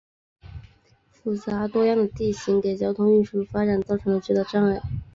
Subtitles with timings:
[1.11, 4.81] 复杂多样的地形给交通运输的发展造成了巨大阻碍。